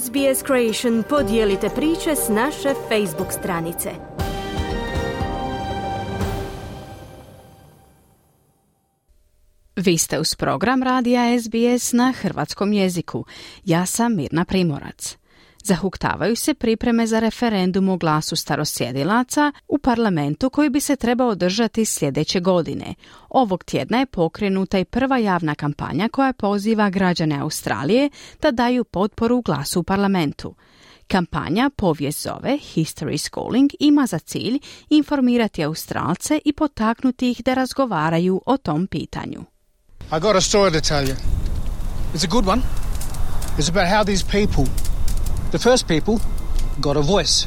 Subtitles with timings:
[0.00, 3.90] SBS Creation podijelite priče s naše Facebook stranice.
[9.76, 13.24] Vi ste uz program radija SBS na hrvatskom jeziku.
[13.64, 15.21] Ja sam Mirna Primorac.
[15.64, 21.84] Zahuktavaju se pripreme za referendum o glasu starosjedilaca u parlamentu koji bi se trebao održati
[21.84, 22.94] sljedeće godine.
[23.28, 28.10] Ovog tjedna je pokrenuta i prva javna kampanja koja poziva građane Australije
[28.42, 30.54] da daju potporu glasu u parlamentu.
[31.08, 34.58] Kampanja povijest zove History Schooling ima za cilj
[34.90, 39.44] informirati Australce i potaknuti ih da razgovaraju o tom pitanju.
[40.16, 41.14] I got a story to tell you.
[42.14, 42.62] It's a good one.
[43.58, 44.91] It's about how these people
[45.52, 46.18] The first people
[46.80, 47.46] got a voice.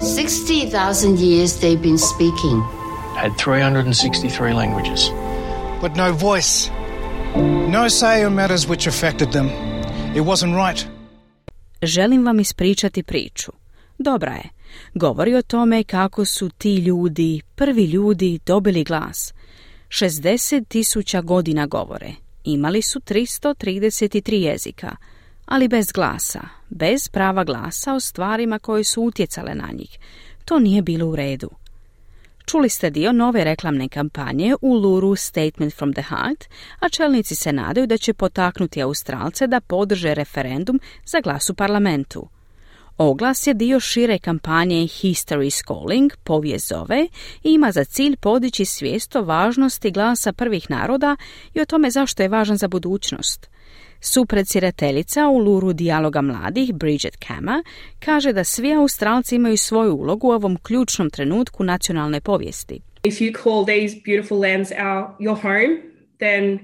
[0.00, 2.62] 60,000 years they've been speaking.
[3.16, 5.10] Had 363 languages.
[5.82, 6.70] But no voice.
[7.68, 9.48] No say on matters which affected them.
[10.16, 10.86] It wasn't right.
[11.82, 13.52] Želim vam ispričati priču.
[13.98, 14.48] Dobra je.
[14.94, 19.34] Govori o tome kako su ti ljudi, prvi ljudi, dobili glas.
[19.88, 22.14] 60 tisuća godina govore.
[22.44, 24.96] Imali su 333 jezika
[25.44, 29.98] ali bez glasa, bez prava glasa o stvarima koje su utjecale na njih.
[30.44, 31.50] To nije bilo u redu.
[32.46, 36.44] Čuli ste dio nove reklamne kampanje u Luru Statement from the Heart,
[36.78, 42.28] a čelnici se nadaju da će potaknuti Australce da podrže referendum za glas u parlamentu.
[42.98, 47.06] Oglas je dio šire kampanje History Calling, povijest zove,
[47.42, 51.16] i ima za cilj podići svijest o važnosti glasa prvih naroda
[51.54, 53.50] i o tome zašto je važan za budućnost.
[54.04, 57.62] Supredsjedateljica u Luru dijaloga mladih, Bridget Kama,
[57.98, 62.80] kaže da svi Australci imaju svoju ulogu u ovom ključnom trenutku nacionalne povijesti.
[63.04, 65.76] If you call these beautiful lands our, your home,
[66.18, 66.58] then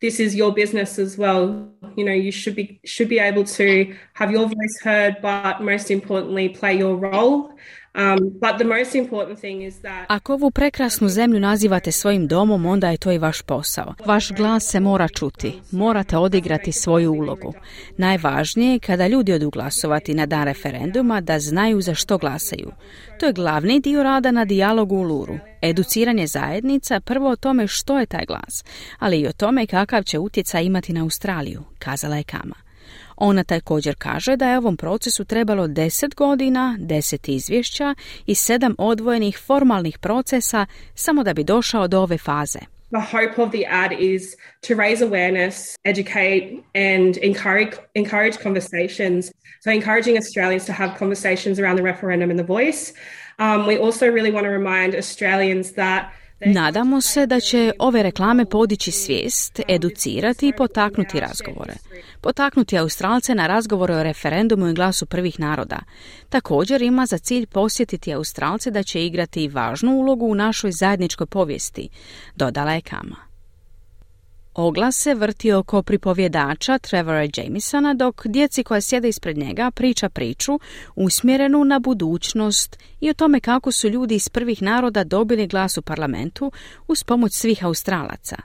[0.00, 1.42] this is your business as well.
[1.96, 5.90] You know, you should be should be able to have your voice heard, but most
[5.90, 7.48] importantly, play your role.
[7.94, 8.40] Um.
[10.08, 13.94] Ako ovu prekrasnu zemlju nazivate svojim domom, onda je to i vaš posao.
[14.06, 15.60] Vaš glas se mora čuti.
[15.70, 17.52] Morate odigrati svoju ulogu.
[17.96, 22.72] Najvažnije je kada ljudi odu glasovati na dan referenduma da znaju za što glasaju.
[23.20, 25.38] To je glavni dio rada na dijalogu u Luru.
[25.62, 28.64] Educiranje zajednica prvo o tome što je taj glas,
[28.98, 32.61] ali i o tome kakav će utjecaj imati na Australiju, kazala je Kama.
[33.24, 37.94] Ona također kaže da je ovom procesu trebalo deset godina, deset izvješća
[38.26, 42.58] i sedam odvojenih formalnih procesa samo da bi došao do ove faze.
[42.90, 44.22] The hope of the ad is
[44.68, 46.44] to raise awareness, educate,
[46.74, 49.32] and encourage, encourage conversations.
[49.64, 52.92] So, encouraging Australians to have conversations around the referendum and the voice.
[53.38, 56.12] Um, we also really want to remind Australians that
[56.46, 61.74] Nadamo se da će ove reklame podići svijest, educirati i potaknuti razgovore.
[62.20, 65.78] Potaknuti Australce na razgovore o referendumu i glasu prvih naroda.
[66.28, 71.88] Također ima za cilj posjetiti Australce da će igrati važnu ulogu u našoj zajedničkoj povijesti,
[72.36, 73.31] dodala je Kama.
[74.54, 80.60] Oglas se vrti oko pripovjedača Trevora Jamisona dok djeci koja sjede ispred njega priča priču
[80.96, 85.82] usmjerenu na budućnost i o tome kako su ljudi iz prvih naroda dobili glas u
[85.82, 86.52] parlamentu
[86.88, 88.36] uz pomoć svih Australaca.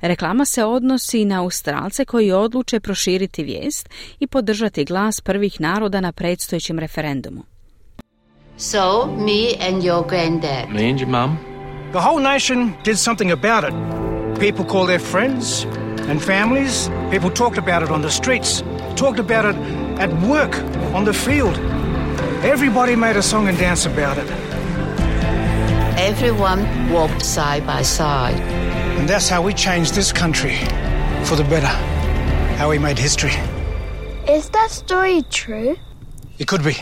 [0.00, 3.88] Reklama se odnosi na Australce koji odluče proširiti vijest
[4.20, 7.42] i podržati glas prvih naroda na predstojećem referendumu.
[8.56, 10.68] So, me and your granddad.
[10.70, 11.38] Me and your mum.
[11.90, 14.11] The whole nation did something about it.
[14.42, 15.62] People called their friends
[16.08, 16.90] and families.
[17.12, 18.60] People talked about it on the streets,
[18.96, 19.54] talked about it
[20.00, 20.56] at work,
[20.96, 21.56] on the field.
[22.42, 24.28] Everybody made a song and dance about it.
[25.96, 28.34] Everyone walked side by side.
[28.98, 30.56] And that's how we changed this country
[31.22, 31.74] for the better.
[32.58, 33.34] How we made history.
[34.28, 35.76] Is that story true?
[36.40, 36.78] It could be.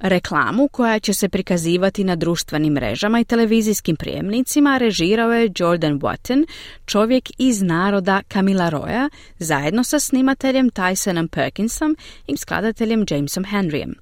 [0.00, 6.46] Reklamu koja će se prikazivati na društvenim mrežama i televizijskim prijemnicima režirao je Jordan Watton,
[6.86, 9.08] čovjek iz naroda Camila Roya,
[9.38, 11.96] zajedno sa snimateljem Tysonom Perkinsom
[12.26, 13.92] i skladateljem Jamesom Henryem.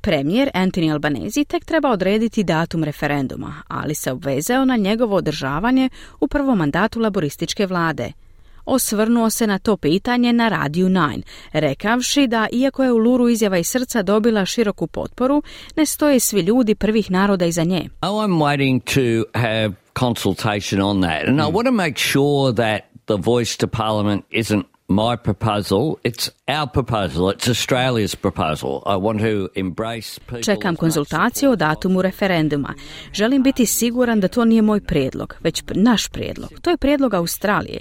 [0.00, 5.88] Premijer Anthony Albanese tek treba odrediti datum referenduma, ali se obvezao na njegovo održavanje
[6.20, 8.12] u prvom mandatu laborističke vlade–
[8.64, 11.22] osvrnuo se na to pitanje na Radio 9,
[11.52, 15.42] rekavši da iako je u Luru izjava iz srca dobila široku potporu,
[15.76, 17.88] ne stoje svi ljudi prvih naroda iza nje.
[18.02, 21.28] Oh, I'm waiting to have consultation on that.
[21.28, 21.56] And I hmm.
[21.56, 25.98] want to make sure that the voice to parliament isn't my proposal.
[26.04, 27.30] It's our proposal.
[27.30, 28.82] It's Australia's proposal.
[28.86, 32.74] I want to embrace people Čekam konzultaciju o datumu referenduma.
[33.12, 36.50] Želim biti siguran da to nije moj prijedlog, već naš prijedlog.
[36.62, 37.80] To je prijedlog Australije.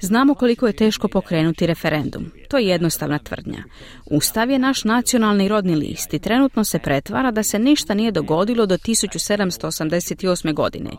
[0.00, 2.30] Znamo koliko je teško pokrenuti referendum.
[2.50, 3.62] To je jednostavna tvrdnja.
[4.06, 8.66] Ustav je naš nacionalni rodni list i trenutno se pretvara da se ništa nije dogodilo
[8.66, 10.54] do 1788.
[10.54, 10.90] godine.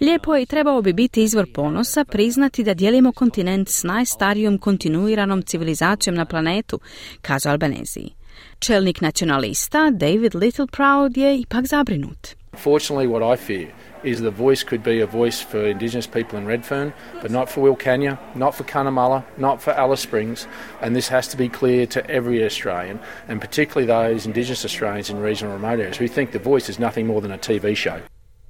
[0.00, 5.42] Lijepo je i trebao bi biti izvor ponosa priznati da dijelimo kontinent s najstarijom kontinuiranom
[5.42, 6.80] civilizacijom na planetu,
[7.22, 8.14] kazao Albaneziji.
[8.58, 12.28] Čelnik nacionalista David Littleproud je ipak zabrinut.
[12.64, 16.46] Fortunately, what I fear is the voice could be a voice for Indigenous people in
[16.46, 20.46] Redfern, but not for Wilcannia, not for Cunnamulla, not for Alice Springs,
[20.80, 25.20] and this has to be clear to every Australian, and particularly those Indigenous Australians in
[25.20, 28.00] regional remote areas who think the voice is nothing more than a TV show.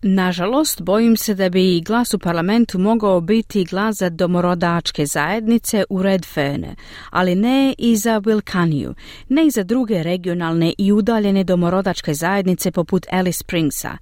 [0.03, 6.03] Nažalost, bojim se da bi glas u parlamentu mogao biti glas za domorodačke zajednice u
[6.03, 6.75] Redferne,
[7.11, 8.95] ali ne i za Wilcaniju,
[9.29, 13.97] ne i za druge regionalne i udaljene domorodačke zajednice poput Alice Springsa.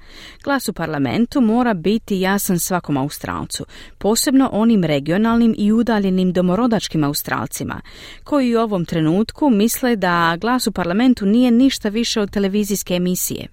[0.45, 3.65] Glas u parlamentu mora biti jasan svakom Australcu,
[3.99, 7.81] posebno onim regionalnim i udaljenim domorodačkim Australcima,
[8.25, 13.47] koji u ovom trenutku misle da glas u parlamentu nije ništa više od televizijske emisije.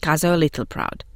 [0.00, 1.15] Kazao je Little Proud.